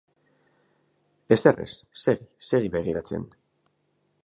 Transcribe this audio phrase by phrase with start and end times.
[1.35, 1.69] Ezer ez,
[2.05, 3.31] segi, segi begiratzen...